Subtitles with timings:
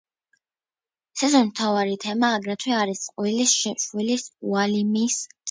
[1.21, 3.55] სეზონის მთავარი თემა აგრეთვე არის წყვილის
[3.85, 5.35] შვილის, უილიამის ძიება.